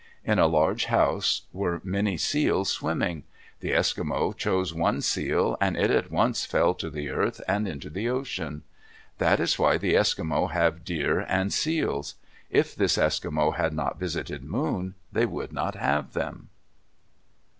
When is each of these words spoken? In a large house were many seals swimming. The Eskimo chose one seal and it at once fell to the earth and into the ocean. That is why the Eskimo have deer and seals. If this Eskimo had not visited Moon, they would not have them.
In 0.25 0.39
a 0.39 0.47
large 0.47 0.85
house 0.85 1.43
were 1.53 1.79
many 1.83 2.17
seals 2.17 2.69
swimming. 2.69 3.21
The 3.59 3.69
Eskimo 3.73 4.35
chose 4.35 4.73
one 4.73 5.01
seal 5.01 5.57
and 5.61 5.77
it 5.77 5.91
at 5.91 6.09
once 6.09 6.43
fell 6.43 6.73
to 6.73 6.89
the 6.89 7.11
earth 7.11 7.39
and 7.47 7.67
into 7.67 7.87
the 7.87 8.09
ocean. 8.09 8.63
That 9.19 9.39
is 9.39 9.59
why 9.59 9.77
the 9.77 9.93
Eskimo 9.93 10.49
have 10.49 10.83
deer 10.83 11.19
and 11.29 11.53
seals. 11.53 12.15
If 12.49 12.75
this 12.75 12.97
Eskimo 12.97 13.55
had 13.57 13.73
not 13.75 13.99
visited 13.99 14.43
Moon, 14.43 14.95
they 15.11 15.27
would 15.27 15.53
not 15.53 15.75
have 15.75 16.13
them. 16.13 16.49